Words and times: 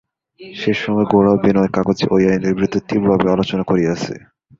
সে 0.39 0.71
সময়ে 0.81 1.09
গোরা 1.11 1.31
ও 1.33 1.41
বিনয় 1.43 1.71
কাগজে 1.75 2.05
ঐ 2.11 2.27
আইনের 2.27 2.55
বিরুদ্ধে 2.57 2.79
তীব্রভাবে 2.87 3.27
আলোচনা 3.31 3.63
করিয়াছে। 3.63 4.13